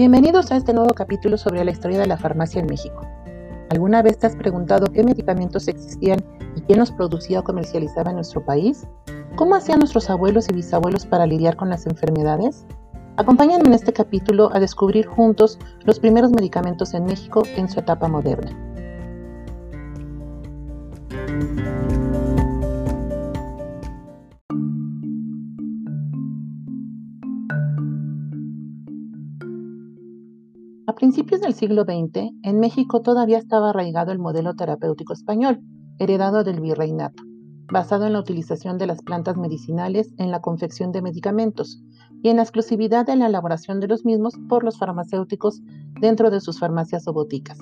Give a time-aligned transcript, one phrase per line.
[0.00, 3.06] Bienvenidos a este nuevo capítulo sobre la historia de la farmacia en México.
[3.68, 6.24] ¿Alguna vez te has preguntado qué medicamentos existían
[6.56, 8.86] y quién los producía o comercializaba en nuestro país?
[9.36, 12.64] ¿Cómo hacían nuestros abuelos y bisabuelos para lidiar con las enfermedades?
[13.18, 18.08] Acompáñenme en este capítulo a descubrir juntos los primeros medicamentos en México en su etapa
[18.08, 18.56] moderna.
[30.90, 35.60] A principios del siglo XX, en México todavía estaba arraigado el modelo terapéutico español,
[36.00, 37.22] heredado del virreinato,
[37.70, 41.80] basado en la utilización de las plantas medicinales en la confección de medicamentos
[42.24, 45.60] y en la exclusividad de la elaboración de los mismos por los farmacéuticos
[46.00, 47.58] dentro de sus farmacias o boticas.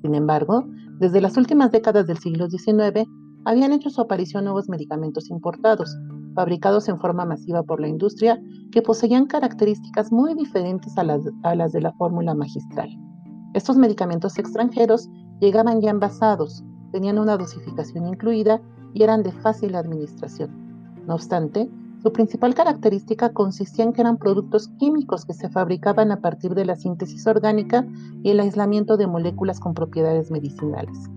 [0.00, 0.64] Sin embargo,
[0.98, 3.06] desde las últimas décadas del siglo XIX,
[3.44, 5.94] habían hecho su aparición nuevos medicamentos importados,
[6.34, 8.40] fabricados en forma masiva por la industria,
[8.72, 12.88] que poseían características muy diferentes a las, de la fórmula magistral.
[13.54, 15.08] Estos medicamentos extranjeros
[15.40, 18.60] llegaban ya envasados, tenían una dosificación incluida
[18.94, 20.50] y eran de fácil administración.
[21.06, 21.68] No obstante,
[22.02, 26.64] su principal característica consistía en que eran productos químicos que se fabricaban a partir de
[26.64, 27.86] la síntesis orgánica
[28.22, 31.10] y el aislamiento de moléculas con propiedades medicinales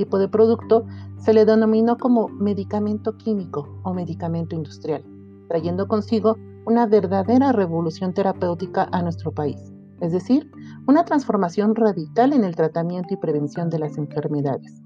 [0.00, 0.86] tipo de producto
[1.18, 5.04] se le denominó como medicamento químico o medicamento industrial,
[5.46, 9.60] trayendo consigo una verdadera revolución terapéutica a nuestro país,
[10.00, 10.50] es decir,
[10.86, 14.80] una transformación radical en el tratamiento y prevención de las enfermedades.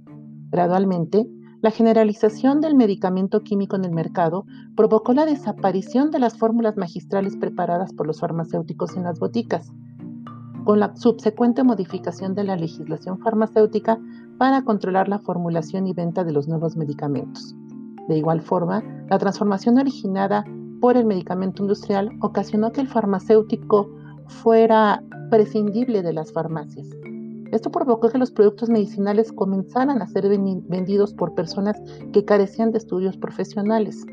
[0.51, 1.29] Gradualmente,
[1.63, 7.37] la generalización del medicamento químico en el mercado provocó la desaparición de las fórmulas magistrales
[7.37, 9.73] preparadas por los farmacéuticos en las boticas,
[10.65, 14.01] con la subsecuente modificación de la legislación farmacéutica
[14.39, 17.55] para controlar la formulación y venta de los nuevos medicamentos.
[18.09, 20.45] De igual forma, la transformación originada
[20.81, 23.89] por el medicamento industrial ocasionó que el farmacéutico
[24.27, 26.89] fuera prescindible de las farmacias.
[27.53, 31.81] Esto provocó que los productos medicinales comenzaran a ser vendidos por personas
[32.13, 34.05] que carecían de estudios profesionales.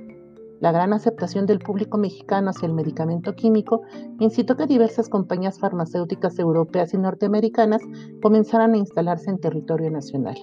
[0.61, 3.81] La gran aceptación del público mexicano hacia el medicamento químico
[4.19, 7.81] incitó que diversas compañías farmacéuticas europeas y norteamericanas
[8.21, 10.37] comenzaran a instalarse en territorio nacional.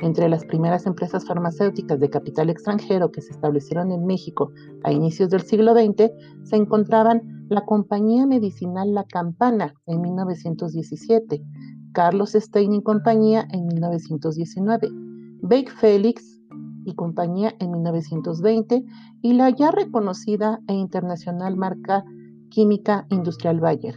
[0.00, 4.50] Entre las primeras empresas farmacéuticas de capital extranjero que se establecieron en México
[4.84, 6.10] a inicios del siglo XX
[6.44, 11.42] se encontraban la Compañía Medicinal La Campana en 1917,
[11.92, 14.88] Carlos Stein y Compañía en 1919,
[15.42, 16.31] Bake Felix
[16.84, 18.84] y compañía en 1920
[19.22, 22.04] y la ya reconocida e internacional marca
[22.50, 23.96] química industrial Bayer,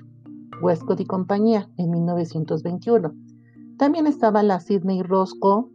[0.62, 3.14] Westcott y compañía en 1921.
[3.78, 5.66] También estaba la Sidney Roscoe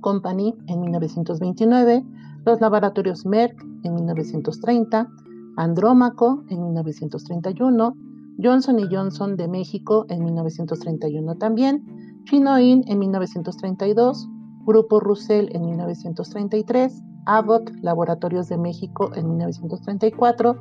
[0.00, 2.04] Company en 1929,
[2.46, 5.08] los laboratorios Merck en 1930,
[5.56, 7.94] Andrómaco en 1931,
[8.42, 14.28] Johnson Johnson de México en 1931 también, Chinoin en 1932,
[14.64, 20.56] Grupo Russell en 1933, Abbott Laboratorios de México en 1934,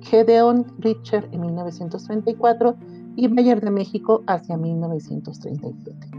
[0.00, 2.76] Gedeon Richter en 1934
[3.16, 6.10] y Bayer de México hacia 1937.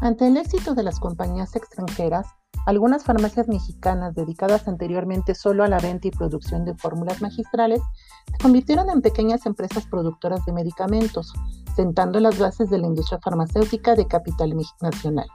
[0.00, 2.26] Ante el éxito de las compañías extranjeras,
[2.66, 7.80] algunas farmacias mexicanas dedicadas anteriormente solo a la venta y producción de fórmulas magistrales
[8.30, 11.32] se convirtieron en pequeñas empresas productoras de medicamentos,
[11.74, 15.26] sentando las bases de la industria farmacéutica de capital nacional.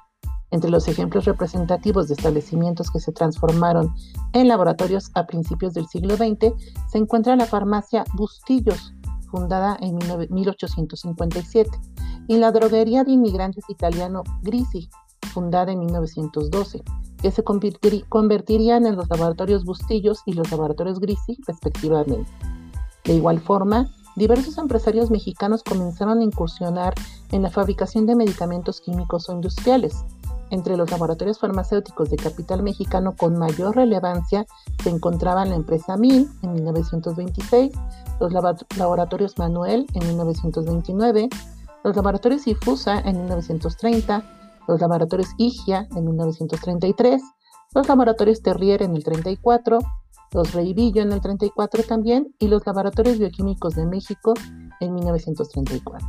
[0.51, 3.93] Entre los ejemplos representativos de establecimientos que se transformaron
[4.33, 6.53] en laboratorios a principios del siglo XX
[6.87, 8.93] se encuentra la farmacia Bustillos,
[9.31, 9.97] fundada en
[10.29, 11.69] 1857,
[12.27, 14.89] y la droguería de inmigrantes italiano Grisi,
[15.33, 16.83] fundada en 1912
[17.25, 22.23] que se convertirían en los laboratorios Bustillos y los laboratorios Grisi, respectivamente.
[23.03, 26.93] De igual forma, diversos empresarios mexicanos comenzaron a incursionar
[27.31, 30.05] en la fabricación de medicamentos químicos o industriales.
[30.51, 34.45] Entre los laboratorios farmacéuticos de capital mexicano con mayor relevancia
[34.83, 37.71] se encontraban la empresa MIN en 1926,
[38.19, 38.33] los
[38.77, 41.29] laboratorios Manuel en 1929,
[41.83, 47.21] los laboratorios Ifusa en 1930, los laboratorios IGIA en 1933,
[47.73, 49.79] los laboratorios Terrier en el 34,
[50.33, 54.33] los Reibillo en el 34 también y los laboratorios bioquímicos de México
[54.79, 56.07] en 1934.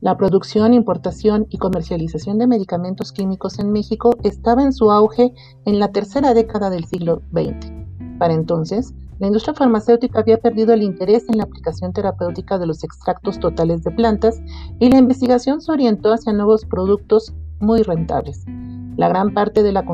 [0.00, 5.32] La producción, importación y comercialización de medicamentos químicos en México estaba en su auge
[5.64, 7.83] en la tercera década del siglo XX
[8.18, 12.82] Para entonces, la industria farmacéutica había perdido el interés en la aplicación terapéutica de los
[12.82, 14.40] extractos totales de plantas
[14.80, 18.44] y la investigación se orientó hacia nuevos productos muy rentables.
[18.96, 19.84] La gran parte de, las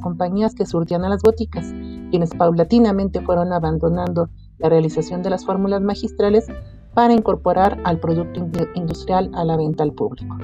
[0.00, 1.72] compañías que surtían a las boticas,
[2.10, 4.28] quienes paulatinamente fueron abandonando
[4.58, 6.46] la realización de las fórmulas magistrales
[6.94, 10.36] para incorporar al producto industrial a la venta al público.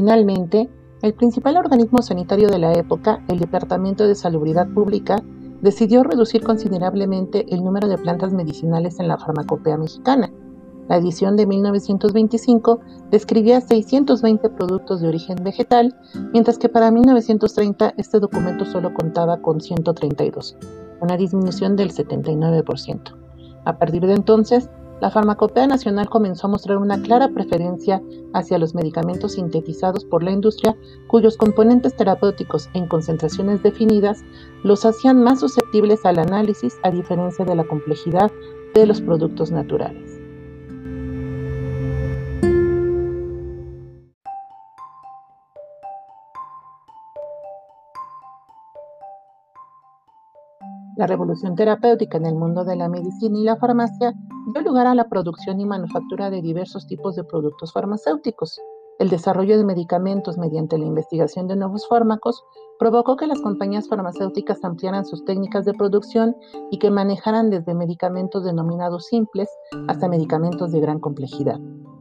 [0.00, 0.70] Finalmente,
[1.02, 5.22] el principal organismo sanitario de la época, el Departamento de Salubridad Pública,
[5.60, 10.32] decidió reducir considerablemente el número de plantas medicinales en la farmacopea mexicana.
[10.88, 12.80] La edición de 1925
[13.10, 15.94] describía 620 productos de origen vegetal,
[16.32, 20.56] mientras que para 1930 este documento solo contaba con 132,
[21.02, 23.14] una disminución del 79%.
[23.66, 24.70] A partir de entonces,
[25.00, 28.02] la Farmacopea Nacional comenzó a mostrar una clara preferencia
[28.34, 30.76] hacia los medicamentos sintetizados por la industria
[31.06, 34.22] cuyos componentes terapéuticos en concentraciones definidas
[34.62, 38.30] los hacían más susceptibles al análisis a diferencia de la complejidad
[38.74, 40.19] de los productos naturales.
[51.00, 54.12] La revolución terapéutica en el mundo de la medicina y la farmacia
[54.52, 58.60] dio lugar a la producción y manufactura de diversos tipos de productos farmacéuticos.
[58.98, 62.44] El desarrollo de medicamentos mediante la investigación de nuevos fármacos
[62.78, 66.36] provocó que las compañías farmacéuticas ampliaran sus técnicas de producción
[66.70, 69.48] y que manejaran desde medicamentos denominados simples
[69.88, 71.58] hasta medicamentos de gran complejidad.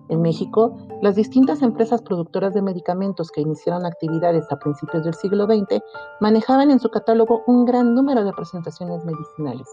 [0.09, 5.45] En México, las distintas empresas productoras de medicamentos que iniciaron actividades a principios del siglo
[5.45, 5.81] XX
[6.19, 9.67] manejaban en su catálogo un gran número de presentaciones medicinales.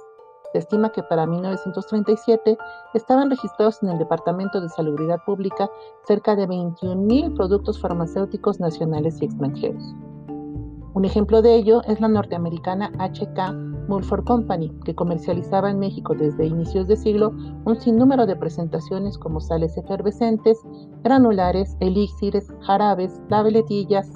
[0.53, 2.59] Se estima que para 1937
[2.95, 5.71] estaban registrados en el Departamento de Salubridad Pública
[6.07, 9.83] cerca de 21.000 productos farmacéuticos nacionales y extranjeros.
[10.93, 16.47] Un ejemplo de ello es la norteamericana HK Mulford Company, que comercializaba en México desde
[16.47, 17.33] inicios de siglo
[17.65, 20.61] un sinnúmero de presentaciones como sales efervescentes,
[21.03, 24.11] granulares, elixires, jarabes, tabletillas,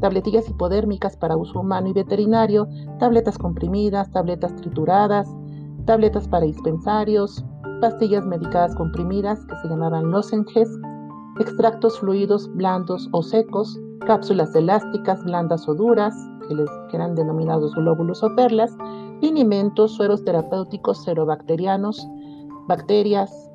[0.00, 2.68] tabletillas hipodérmicas para uso humano y veterinario,
[2.98, 5.28] tabletas comprimidas, tabletas trituradas,
[5.86, 7.44] tabletas para dispensarios,
[7.80, 10.68] pastillas medicadas comprimidas que se llamaban lozenges,
[11.40, 16.14] extractos fluidos blandos o secos, cápsulas elásticas, blandas o duras,
[16.46, 18.76] que, les, eran denominados glóbulos o perlas,
[19.20, 22.06] linimentos, sueros terapéuticos serobacterianos,
[22.66, 23.50] bacterias,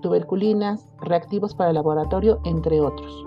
[0.00, 3.26] tuberculinas, reactivos para el laboratorio, entre otros.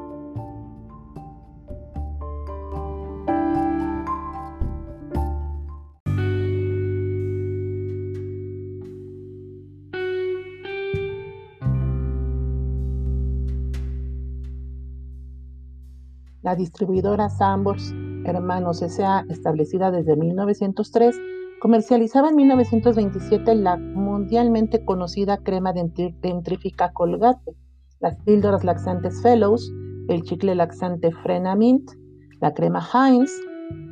[16.42, 21.16] La distribuidora Sambors Hermanos S.A., establecida desde 1903,
[21.60, 27.56] comercializaba en 1927 la mundialmente conocida crema dentrífica Colgate,
[28.00, 29.72] las píldoras laxantes Fellows,
[30.10, 31.90] el chicle laxante Frenamint,
[32.42, 33.32] la crema Heinz,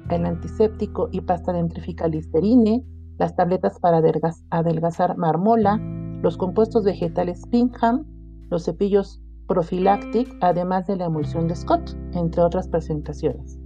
[0.10, 2.84] el antiséptico y pasta dentrífica Listerine,
[3.18, 4.02] las tabletas para
[4.50, 5.80] adelgazar Marmola,
[6.22, 8.06] los compuestos vegetales Pingham,
[8.50, 13.61] los cepillos Prophylactic, además de la emulsión de Scott, entre otras presentaciones.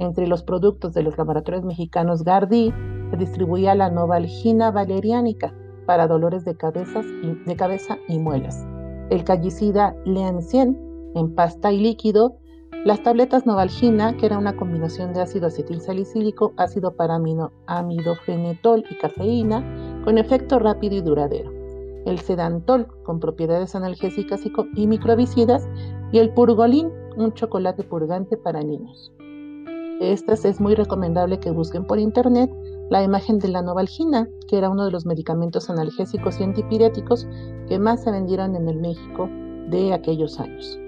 [0.00, 2.72] Entre los productos de los laboratorios mexicanos Gardi
[3.10, 5.54] se distribuía la Novalgina valeriánica
[5.84, 8.66] para dolores de, y, cabeza y muelas,
[9.10, 10.78] el callicida Leancien
[11.14, 12.36] en pasta y líquido,
[12.86, 16.94] las tabletas Novalgina, que era una combinación de ácido acetil salicílico, ácido
[17.66, 21.52] amidofenetol y cafeína, con efecto rápido y duradero.
[22.06, 24.40] El sedantol con propiedades analgésicas
[24.76, 25.68] y, microbicidas
[26.10, 29.12] y el purgolín, un chocolate purgante para niños.
[30.00, 32.50] Estas es muy recomendable que busquen por internet
[32.88, 37.28] la imagen de la novalgina, que era uno de los medicamentos analgésicos y antipiréticos
[37.68, 39.28] que más se vendieron en el México
[39.68, 40.79] de aquellos años.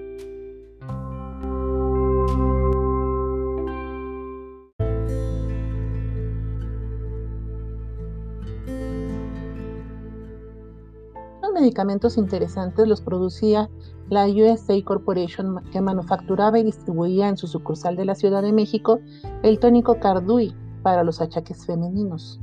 [11.63, 13.69] Medicamentos interesantes los producía
[14.09, 18.99] la USA Corporation que manufacturaba y distribuía en su sucursal de la Ciudad de México
[19.43, 22.41] el tónico Cardui para los achaques femeninos,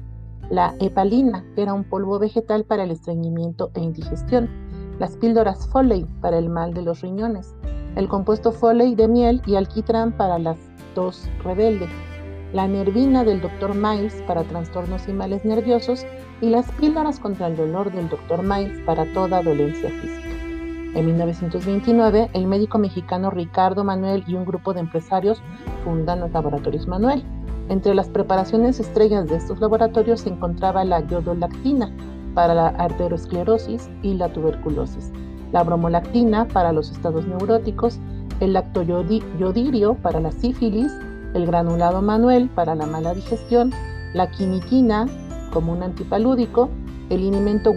[0.51, 4.49] la hepalina, que era un polvo vegetal para el estreñimiento e indigestión,
[4.99, 7.55] las píldoras Foley para el mal de los riñones,
[7.97, 10.57] el compuesto Foley de miel y alquitrán para las
[10.95, 11.87] tos rebelde,
[12.53, 13.75] la nervina del Dr.
[13.75, 16.05] Miles para trastornos y males nerviosos
[16.41, 18.43] y las píldoras contra el dolor del Dr.
[18.43, 20.29] Miles para toda dolencia física.
[20.95, 25.41] En 1929, el médico mexicano Ricardo Manuel y un grupo de empresarios
[25.85, 27.23] fundan los laboratorios Manuel.
[27.69, 31.93] Entre las preparaciones estrellas de estos laboratorios se encontraba la yodolactina
[32.35, 35.13] para la arteriosclerosis y la tuberculosis,
[35.53, 38.01] la bromolactina para los estados neuróticos,
[38.41, 40.93] el lactoyodirio para la sífilis,
[41.35, 43.73] el granulado manuel para la mala digestión,
[44.15, 45.07] la quiniquina
[45.53, 46.71] como un antipalúdico,
[47.09, 47.73] el linimento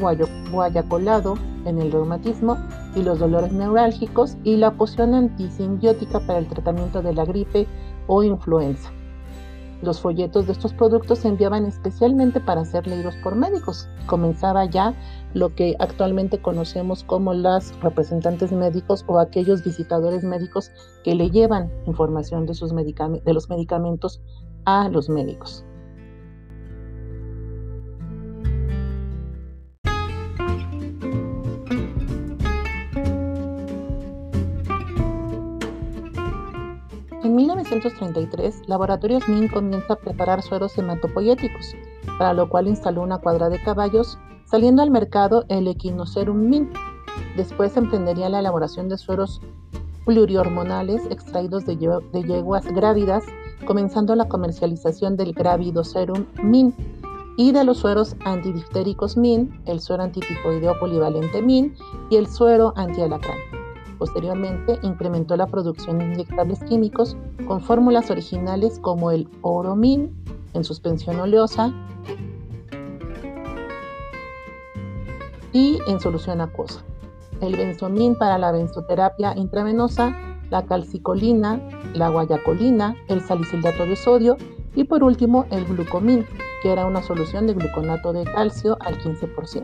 [0.51, 2.57] guayacolado en el reumatismo
[2.95, 7.67] y los dolores neurálgicos y la poción antisimbiótica para el tratamiento de la gripe
[8.07, 8.91] o influenza.
[9.83, 13.89] Los folletos de estos productos se enviaban especialmente para ser leídos por médicos.
[14.05, 14.93] Comenzaba ya
[15.33, 20.71] lo que actualmente conocemos como las representantes médicos o aquellos visitadores médicos
[21.03, 24.21] que le llevan información de, sus de los medicamentos
[24.63, 25.65] a los médicos.
[37.73, 41.75] 1933, Laboratorios Min comienza a preparar sueros hematopoyéticos,
[42.19, 46.71] para lo cual instaló una cuadra de caballos, saliendo al mercado el Equinocerum Min.
[47.35, 49.41] Después emprendería la elaboración de sueros
[50.05, 53.23] plurihormonales extraídos de, yeguas grávidas,
[53.65, 56.75] comenzando la comercialización del Gravidoserum Min
[57.37, 61.73] y de los sueros antidiftéricos Min, el suero antitifoideo polivalente Min
[62.11, 63.62] y el suero antialacrán.
[64.03, 67.15] Posteriormente incrementó la producción de inyectables químicos
[67.47, 70.13] con fórmulas originales como el Oromin
[70.53, 71.71] en suspensión oleosa
[75.53, 76.83] y en solución acuosa,
[77.39, 80.13] el benzomin para la benzoterapia intravenosa,
[80.49, 81.61] la calcicolina,
[81.93, 84.35] la guayacolina, el salicilato de sodio
[84.75, 86.25] y por último el glucomin,
[86.61, 89.63] que era una solución de gluconato de calcio al 15%.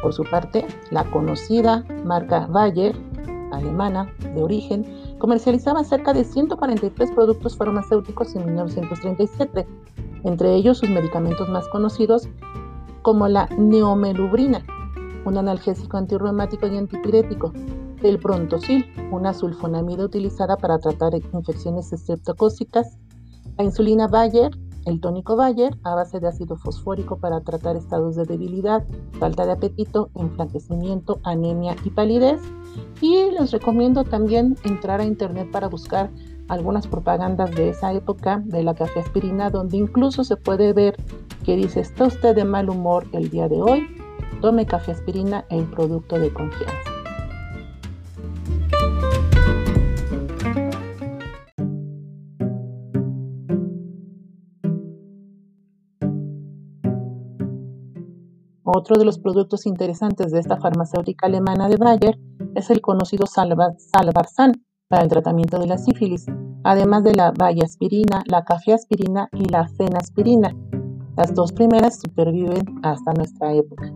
[0.00, 2.94] Por su parte, la conocida marca Bayer
[3.52, 4.84] alemana de origen,
[5.18, 9.66] comercializaba cerca de 143 productos farmacéuticos en 1937,
[10.24, 12.28] entre ellos sus medicamentos más conocidos
[13.02, 14.64] como la neomelubrina,
[15.24, 17.52] un analgésico antirreumático y antipirético,
[18.02, 22.96] el Brontosil, una sulfonamida utilizada para tratar infecciones estreptocócicas,
[23.56, 24.50] la insulina Bayer,
[24.88, 28.84] el tónico Bayer a base de ácido fosfórico para tratar estados de debilidad,
[29.18, 32.40] falta de apetito, enflaquecimiento, anemia y palidez.
[33.00, 36.10] Y les recomiendo también entrar a internet para buscar
[36.48, 40.96] algunas propagandas de esa época de la café aspirina, donde incluso se puede ver
[41.44, 43.86] que dice, está usted de mal humor el día de hoy,
[44.40, 46.97] tome café aspirina, el producto de confianza.
[58.70, 62.18] Otro de los productos interesantes de esta farmacéutica alemana de Bayer
[62.54, 64.52] es el conocido Salvarsan
[64.88, 66.26] para el tratamiento de la sífilis,
[66.64, 70.54] además de la vallaspirina, la cafeaspirina y la fenaspirina.
[71.16, 73.90] Las dos primeras superviven hasta nuestra época.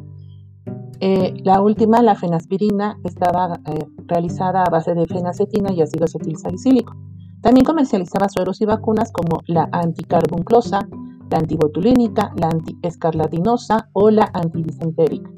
[1.00, 6.96] Eh, la última, la fenaspirina, estaba eh, realizada a base de fenacetina y ácido acetilsalicílico.
[7.42, 10.88] También comercializaba sueros y vacunas como la anticarbunclosa,
[11.32, 15.30] la antibotulínica, la antiescarlatinosa o la antidisentérica.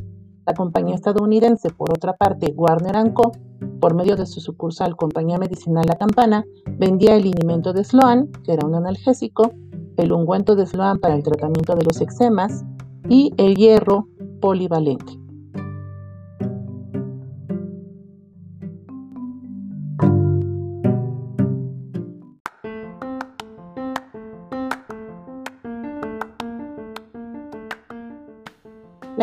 [0.45, 3.33] La compañía estadounidense, por otra parte, Warner Co.,
[3.81, 6.45] por medio de su sucursal Compañía Medicinal La Campana,
[6.79, 9.53] vendía el linimento de Sloan, que era un analgésico,
[9.97, 12.65] el ungüento de Sloan para el tratamiento de los eczemas
[13.09, 14.09] y el hierro
[14.41, 15.24] polivalente.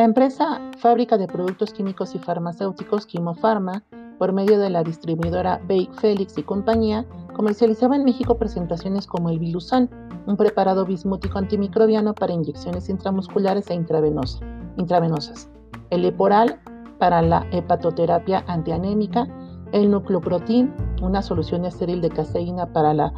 [0.01, 3.83] La empresa Fábrica de Productos Químicos y Farmacéuticos Quimofarma,
[4.17, 7.05] por medio de la distribuidora Bake Félix y compañía,
[7.35, 9.91] comercializaba en México presentaciones como el Bilusan,
[10.25, 15.51] un preparado bismútico antimicrobiano para inyecciones intramusculares e intravenosas,
[15.91, 16.59] el Eporal
[16.97, 19.27] para la hepatoterapia antianémica,
[19.71, 23.13] el Nucleoprotein, una solución estéril de caseína para la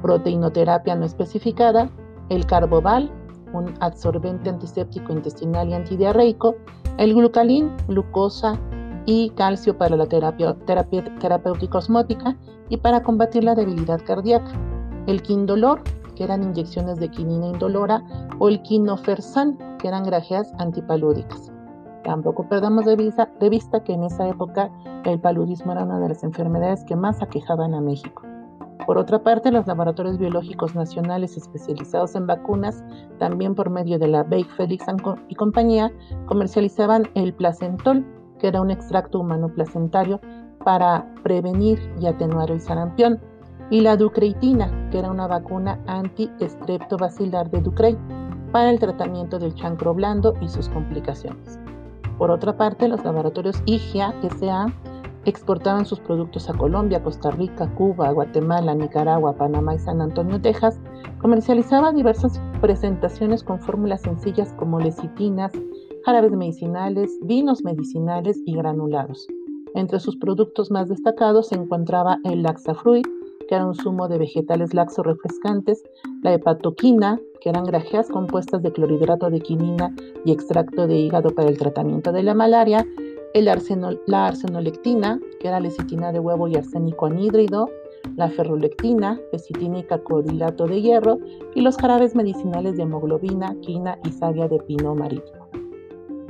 [0.00, 1.90] proteinoterapia no especificada,
[2.30, 3.12] el Carboval,
[3.52, 6.56] un absorbente antiséptico intestinal y antidiarreico,
[6.98, 8.58] el glucalín, glucosa
[9.06, 10.56] y calcio para la terapia,
[11.18, 12.36] terapéutica osmótica
[12.68, 14.52] y para combatir la debilidad cardíaca,
[15.06, 15.82] el quindolor,
[16.14, 18.02] que eran inyecciones de quinina indolora,
[18.38, 21.50] o el quinofersan, que eran grajeas antipalúdicas.
[22.04, 24.70] Tampoco perdamos de vista, de vista que en esa época
[25.04, 28.22] el paludismo era una de las enfermedades que más aquejaban a México.
[28.86, 32.82] Por otra parte, los laboratorios biológicos nacionales especializados en vacunas,
[33.18, 34.84] también por medio de la Bake Felix
[35.28, 35.92] y compañía,
[36.26, 38.04] comercializaban el placentol,
[38.38, 40.20] que era un extracto humano placentario
[40.64, 43.20] para prevenir y atenuar el sarampión,
[43.70, 47.96] y la ducreitina, que era una vacuna anti-estreptobacilar de Ducrey
[48.50, 51.58] para el tratamiento del chancro blando y sus complicaciones.
[52.18, 54.66] Por otra parte, los laboratorios IGIA S.A.
[55.24, 60.80] exportaban sus productos a Colombia, Costa Rica, Cuba, Guatemala, Nicaragua, Panamá y San Antonio, Texas.
[61.20, 65.52] Comercializaban diversas presentaciones con fórmulas sencillas como lecitinas,
[66.04, 69.26] jarabes medicinales, vinos medicinales y granulados.
[69.74, 73.06] Entre sus productos más destacados se encontraba el Laxafruit,
[73.48, 75.82] que era un zumo de vegetales laxos refrescantes,
[76.22, 81.48] la hepatoquina, que eran grajeas compuestas de clorhidrato de quinina y extracto de hígado para
[81.48, 82.86] el tratamiento de la malaria,
[83.34, 83.50] el
[84.06, 87.68] la arsenolectina, que era lecitina de huevo y arsénico anhídrido,
[88.16, 91.18] la ferrolectina, lecitina y cacodilato de hierro,
[91.54, 95.48] y los jarabes medicinales de hemoglobina, quina y savia de pino marítimo.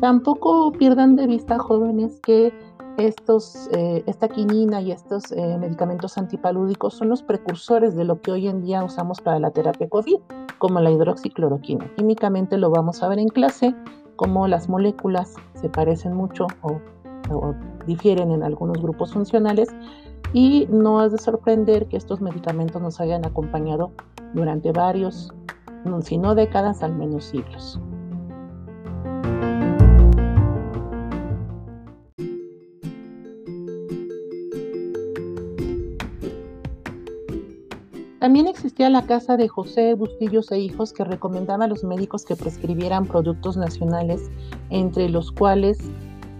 [0.00, 2.52] Tampoco pierdan de vista, jóvenes, que
[2.98, 8.32] estos, eh, esta quinina y estos eh, medicamentos antipalúdicos son los precursores de lo que
[8.32, 10.16] hoy en día usamos para la terapia COVID,
[10.58, 11.90] como la hidroxicloroquina.
[11.96, 13.74] Químicamente lo vamos a ver en clase,
[14.22, 16.80] como las moléculas se parecen mucho o,
[17.86, 19.68] difieren en algunos grupos funcionales
[20.32, 23.90] y no es de sorprender que estos medicamentos nos hayan acompañado
[24.34, 25.32] durante varios,
[26.02, 27.80] si no décadas, al menos siglos.
[38.22, 42.36] También existía la casa de José Bustillos e Hijos que recomendaba a los médicos que
[42.36, 44.30] prescribieran productos nacionales,
[44.70, 45.78] entre los cuales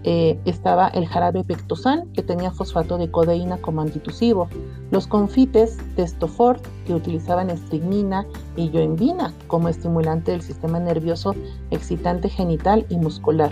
[0.05, 4.47] eh, estaba el jarabe pectosan, que tenía fosfato de codeína como antitusivo,
[4.91, 11.35] los confites Testofort, que utilizaban estricnina y yoembina como estimulante del sistema nervioso
[11.69, 13.51] excitante genital y muscular,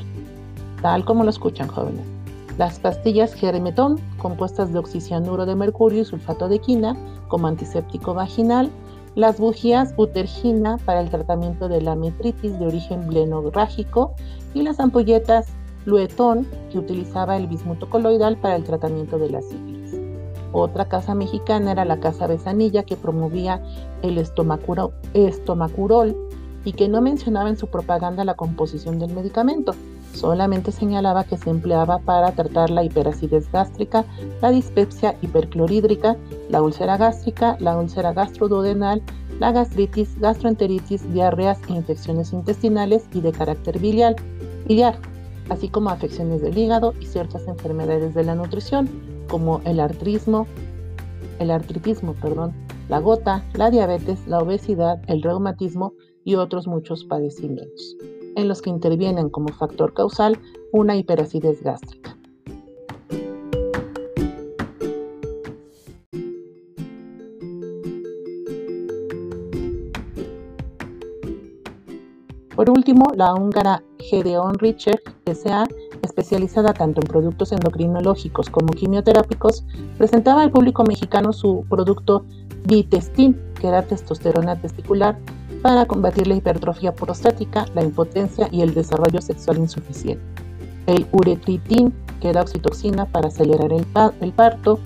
[0.82, 2.06] tal como lo escuchan jóvenes.
[2.58, 6.96] Las pastillas Germetón, compuestas de oxicianuro de mercurio y sulfato de quina,
[7.32, 8.70] como antiséptico vaginal,
[9.16, 14.14] las bujías butergina para el tratamiento de la metritis de origen blenorrágico
[14.54, 15.48] y las ampolletas
[15.86, 19.98] Luetón, que utilizaba el bismuto coloidal para el tratamiento de la sífilis.
[20.52, 23.64] Otra casa mexicana era la Casa Besanilla, que promovía
[24.02, 26.18] el estomacurol
[26.66, 29.74] y que no mencionaba en su propaganda la composición del medicamento,
[30.14, 34.06] Solamente señalaba que se empleaba para tratar la hiperacidez gástrica,
[34.42, 36.18] la dispepsia hiperclorhídrica,
[36.50, 39.02] la úlcera gástrica, la úlcera gastroduodenal,
[39.40, 44.16] la gastritis, gastroenteritis, diarreas e infecciones intestinales y de carácter biliar,
[45.50, 48.90] así como afecciones del hígado y ciertas enfermedades de la nutrición,
[49.30, 50.46] como el artrismo,
[51.40, 52.54] el artritismo, perdón,
[52.90, 55.94] la gota, la diabetes, la obesidad, el reumatismo
[56.24, 57.96] y otros muchos padecimientos
[58.36, 60.40] en los que intervienen como factor causal
[60.72, 62.18] una hiperacidez gástrica.
[72.56, 75.68] Por último, la húngara Gedeon Richter S.A.,
[76.04, 79.66] especializada tanto en productos endocrinológicos como quimioterápicos,
[79.98, 82.24] presentaba al público mexicano su producto
[82.66, 85.18] Bitestin, que era testosterona testicular,
[85.62, 90.24] para combatir la hipertrofia prostática, la impotencia y el desarrollo sexual insuficiente.
[90.88, 93.86] El uretritin, que era oxitoxina para acelerar el,
[94.34, 94.80] parto,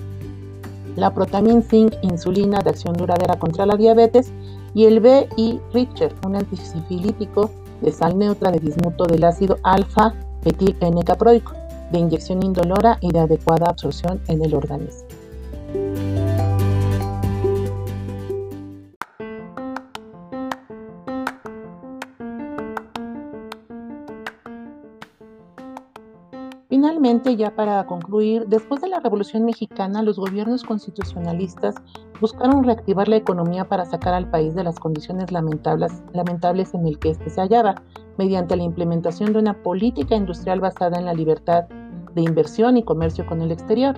[0.96, 4.32] la protamina zinc, insulina de acción duradera contra la diabetes
[4.74, 10.76] y el BI Richter, un antisifilítico de sal neutra de bismuto del ácido alfa etil
[10.80, 11.52] N-caproico,
[11.92, 15.05] de inyección indolora y de adecuada absorción en el organismo.
[27.26, 31.74] Finalmente, ya para concluir, después de la Revolución Mexicana, los gobiernos constitucionalistas
[32.20, 37.00] buscaron reactivar la economía para sacar al país de las condiciones lamentables, lamentables en el
[37.00, 37.82] que éste se hallaba,
[38.16, 41.64] mediante la implementación de una política industrial basada en la libertad
[42.14, 43.96] de inversión y comercio con el exterior.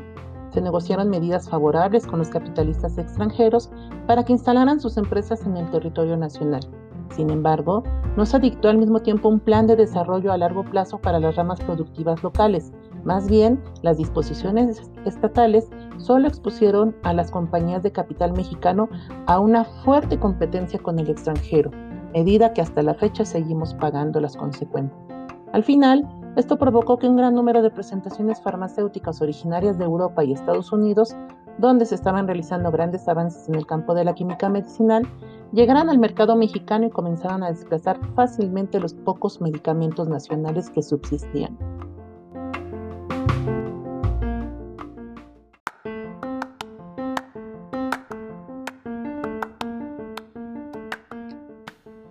[0.55, 3.71] Se negociaron medidas favorables con los capitalistas extranjeros
[4.07, 6.63] para que instalaran sus empresas en el territorio nacional.
[7.11, 7.83] Sin embargo,
[8.17, 11.37] no se dictó al mismo tiempo un plan de desarrollo a largo plazo para las
[11.37, 12.73] ramas productivas locales.
[13.09, 18.91] Más bien, las disposiciones estatales solo expusieron a las compañías de capital mexicano
[19.25, 21.71] a una fuerte competencia con el extranjero,
[22.13, 25.01] medida que hasta la fecha seguimos pagando las consecuencias.
[25.55, 30.35] Al final, esto provocó que un gran número de presentaciones farmacéuticas originarias de Europa y
[30.35, 31.17] Estados Unidos
[31.57, 35.09] donde se estaban realizando grandes avances en el campo de la química medicinal,
[35.53, 41.57] llegaran al mercado mexicano y comenzaron a desplazar fácilmente los pocos medicamentos nacionales que subsistían.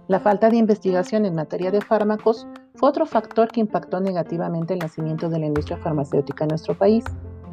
[0.08, 4.80] La falta de investigación en materia de fármacos fue otro factor que impactó negativamente el
[4.80, 7.04] nacimiento de la industria farmacéutica en nuestro país.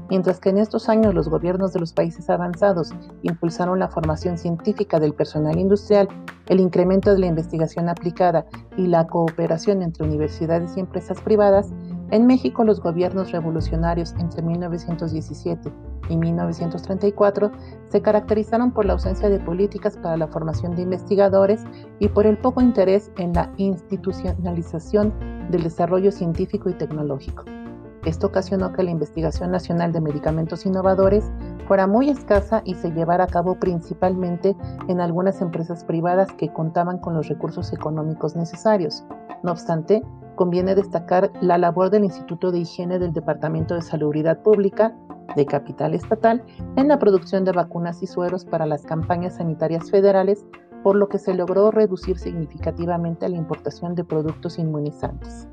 [0.08, 2.90] Mientras que en estos años los gobiernos de los países avanzados
[3.22, 6.08] impulsaron la formación científica del personal industrial,
[6.46, 8.46] el incremento de la investigación aplicada
[8.76, 11.72] y la cooperación entre universidades y empresas privadas,
[12.10, 15.72] en México los gobiernos revolucionarios entre 1917
[16.08, 17.50] y 1934
[17.88, 21.64] se caracterizaron por la ausencia de políticas para la formación de investigadores
[21.98, 25.12] y por el poco interés en la institucionalización
[25.50, 27.44] del desarrollo científico y tecnológico.
[28.04, 31.30] Esto ocasionó que la investigación nacional de medicamentos innovadores
[31.66, 34.54] fuera muy escasa y se llevara a cabo principalmente
[34.88, 39.04] en algunas empresas privadas que contaban con los recursos económicos necesarios.
[39.42, 40.02] No obstante,
[40.34, 44.96] conviene destacar la labor del Instituto de Higiene del Departamento de Salubridad Pública
[45.36, 46.44] de capital estatal
[46.76, 50.44] en la producción de vacunas y sueros para las campañas sanitarias federales,
[50.82, 55.48] por lo que se logró reducir significativamente la importación de productos inmunizantes.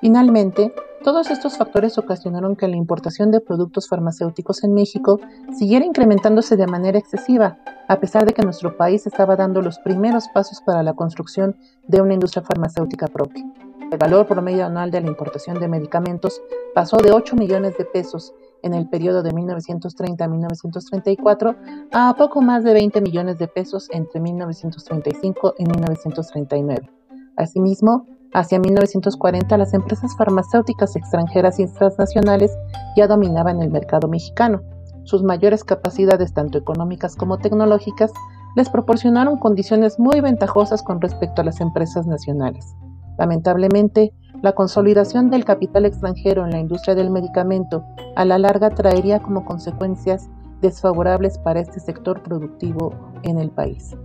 [0.00, 5.18] Finalmente, todos estos factores ocasionaron que la importación de productos farmacéuticos en México
[5.56, 7.58] siguiera incrementándose de manera excesiva,
[7.88, 11.56] a pesar de que nuestro país estaba dando los primeros pasos para la construcción
[11.88, 13.44] de una industria farmacéutica propia.
[13.90, 16.40] El valor promedio anual de la importación de medicamentos
[16.74, 18.32] pasó de 8 millones de pesos
[18.62, 21.56] en el periodo de 1930 a 1934
[21.92, 26.90] a poco más de 20 millones de pesos entre 1935 y 1939.
[27.36, 32.56] Asimismo, Hacia 1940 las empresas farmacéuticas extranjeras y transnacionales
[32.96, 34.62] ya dominaban el mercado mexicano.
[35.02, 38.12] Sus mayores capacidades, tanto económicas como tecnológicas,
[38.54, 42.74] les proporcionaron condiciones muy ventajosas con respecto a las empresas nacionales.
[43.18, 44.12] Lamentablemente,
[44.42, 49.44] la consolidación del capital extranjero en la industria del medicamento a la larga traería como
[49.44, 50.28] consecuencias
[50.60, 53.96] desfavorables para este sector productivo en el país.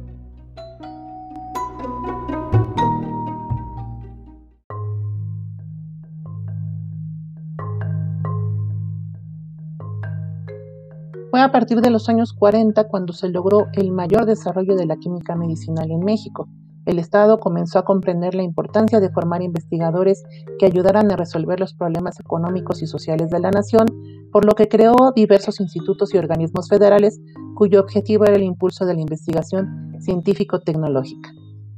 [11.35, 14.95] Fue a partir de los años 40 cuando se logró el mayor desarrollo de la
[14.95, 16.47] química medicinal en México.
[16.85, 20.23] El Estado comenzó a comprender la importancia de formar investigadores
[20.57, 23.85] que ayudaran a resolver los problemas económicos y sociales de la nación,
[24.31, 27.19] por lo que creó diversos institutos y organismos federales
[27.53, 31.31] cuyo objetivo era el impulso de la investigación científico-tecnológica.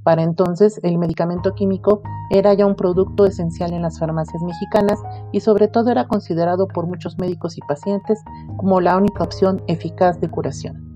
[0.07, 5.41] Para entonces, el medicamento químico era ya un producto esencial en las farmacias mexicanas y
[5.41, 8.23] sobre todo era considerado por muchos médicos y pacientes
[8.55, 10.86] como la única opción eficaz de curación.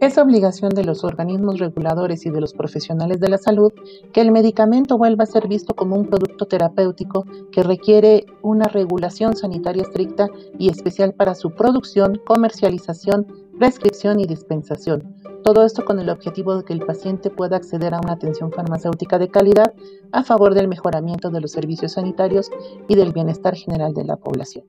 [0.00, 3.72] Es obligación de los organismos reguladores y de los profesionales de la salud
[4.12, 9.34] que el medicamento vuelva a ser visto como un producto terapéutico que requiere una regulación
[9.34, 13.26] sanitaria estricta y especial para su producción, comercialización,
[13.58, 15.16] prescripción y dispensación.
[15.42, 19.18] Todo esto con el objetivo de que el paciente pueda acceder a una atención farmacéutica
[19.18, 19.74] de calidad
[20.12, 22.52] a favor del mejoramiento de los servicios sanitarios
[22.86, 24.64] y del bienestar general de la población.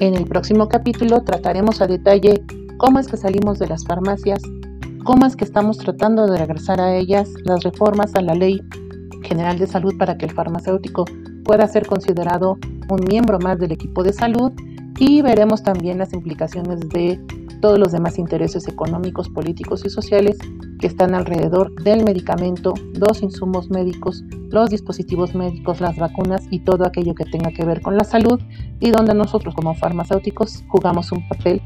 [0.00, 2.42] En el próximo capítulo trataremos a detalle
[2.78, 4.40] cómo es que salimos de las farmacias,
[5.04, 8.62] cómo es que estamos tratando de regresar a ellas, las reformas a la Ley
[9.24, 11.04] General de Salud para que el farmacéutico
[11.44, 12.56] pueda ser considerado
[12.88, 14.52] un miembro más del equipo de salud
[14.98, 17.20] y veremos también las implicaciones de
[17.60, 20.38] todos los demás intereses económicos, políticos y sociales
[20.78, 26.86] que están alrededor del medicamento, los insumos médicos, los dispositivos médicos, las vacunas y todo
[26.86, 28.40] aquello que tenga que ver con la salud
[28.80, 31.62] y donde nosotros como farmacéuticos jugamos un papel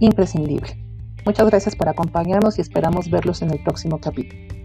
[0.00, 0.78] imprescindible.
[1.24, 4.61] Muchas gracias por acompañarnos y esperamos verlos en el próximo capítulo.